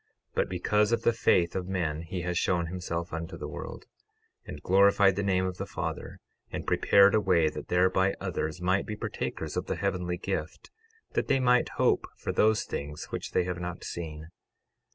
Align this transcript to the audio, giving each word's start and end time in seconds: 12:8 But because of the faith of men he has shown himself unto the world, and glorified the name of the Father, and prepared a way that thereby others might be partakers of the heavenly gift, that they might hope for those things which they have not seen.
12:8 0.33 0.33
But 0.33 0.49
because 0.49 0.91
of 0.91 1.03
the 1.03 1.13
faith 1.13 1.55
of 1.55 1.67
men 1.67 2.01
he 2.01 2.21
has 2.23 2.35
shown 2.35 2.65
himself 2.65 3.13
unto 3.13 3.37
the 3.37 3.47
world, 3.47 3.85
and 4.47 4.59
glorified 4.63 5.15
the 5.15 5.21
name 5.21 5.45
of 5.45 5.57
the 5.57 5.67
Father, 5.67 6.17
and 6.49 6.65
prepared 6.65 7.13
a 7.13 7.21
way 7.21 7.49
that 7.49 7.67
thereby 7.67 8.15
others 8.19 8.59
might 8.59 8.87
be 8.87 8.95
partakers 8.95 9.55
of 9.55 9.67
the 9.67 9.75
heavenly 9.75 10.17
gift, 10.17 10.71
that 11.11 11.27
they 11.27 11.39
might 11.39 11.69
hope 11.77 12.07
for 12.17 12.31
those 12.31 12.63
things 12.63 13.11
which 13.11 13.33
they 13.33 13.43
have 13.43 13.59
not 13.59 13.83
seen. 13.83 14.29